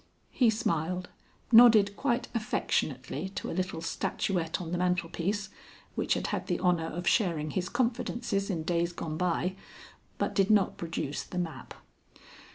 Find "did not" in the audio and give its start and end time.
10.33-10.75